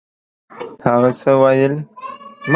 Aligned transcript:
هغه 0.85 1.11
څه 1.19 1.31
ویل؟ 1.41 1.73